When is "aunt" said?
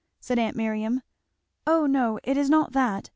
0.39-0.55